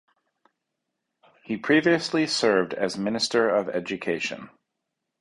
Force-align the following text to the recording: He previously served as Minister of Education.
He 1.43 1.57
previously 1.57 2.25
served 2.25 2.73
as 2.73 2.97
Minister 2.97 3.47
of 3.49 3.69
Education. 3.69 4.49